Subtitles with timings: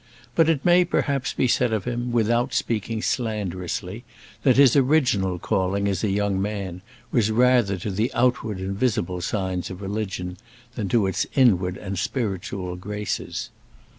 [0.33, 4.03] But it may perhaps be said of him, without speaking slanderously,
[4.41, 6.81] that his original calling, as a young man,
[7.11, 10.37] was rather to the outward and visible signs of religion
[10.73, 13.51] than to its inward and spiritual graces.